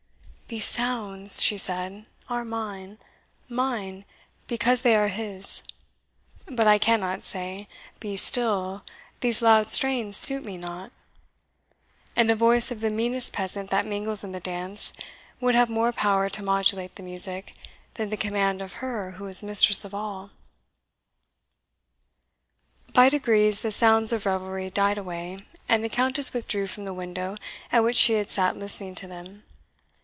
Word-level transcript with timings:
"These 0.47 0.65
sounds," 0.65 1.41
she 1.41 1.57
said, 1.57 2.07
"are 2.27 2.43
mine 2.43 2.97
mine, 3.47 4.03
because 4.47 4.81
they 4.81 4.97
are 4.97 5.07
HIS; 5.07 5.63
but 6.45 6.67
I 6.67 6.77
cannot 6.77 7.23
say, 7.23 7.69
Be 8.01 8.17
still, 8.17 8.83
these 9.21 9.41
loud 9.41 9.71
strains 9.71 10.17
suit 10.17 10.43
me 10.43 10.57
not; 10.57 10.91
and 12.17 12.29
the 12.29 12.35
voice 12.35 12.69
of 12.69 12.81
the 12.81 12.89
meanest 12.89 13.31
peasant 13.31 13.69
that 13.69 13.85
mingles 13.85 14.25
in 14.25 14.33
the 14.33 14.41
dance 14.41 14.91
would 15.39 15.55
have 15.55 15.69
more 15.69 15.93
power 15.93 16.27
to 16.27 16.43
modulate 16.43 16.97
the 16.97 17.03
music 17.03 17.53
than 17.93 18.09
the 18.09 18.17
command 18.17 18.61
of 18.61 18.73
her 18.83 19.11
who 19.11 19.27
is 19.27 19.41
mistress 19.41 19.85
of 19.85 19.93
all." 19.95 20.31
By 22.91 23.07
degrees 23.07 23.61
the 23.61 23.71
sounds 23.71 24.11
of 24.11 24.25
revelry 24.25 24.69
died 24.69 24.97
away, 24.97 25.45
and 25.69 25.81
the 25.81 25.87
Countess 25.87 26.33
withdrew 26.33 26.67
from 26.67 26.83
the 26.83 26.93
window 26.93 27.37
at 27.71 27.85
which 27.85 27.95
she 27.95 28.11
had 28.15 28.29
sat 28.29 28.57
listening 28.57 28.95
to 28.95 29.07
them. 29.07 29.45